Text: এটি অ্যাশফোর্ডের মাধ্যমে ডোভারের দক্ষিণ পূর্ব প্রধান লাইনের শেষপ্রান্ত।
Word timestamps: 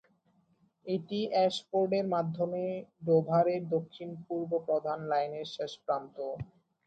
এটি 0.85 1.19
অ্যাশফোর্ডের 1.31 2.05
মাধ্যমে 2.15 2.63
ডোভারের 3.05 3.61
দক্ষিণ 3.75 4.09
পূর্ব 4.25 4.51
প্রধান 4.67 4.99
লাইনের 5.11 5.47
শেষপ্রান্ত। 5.55 6.15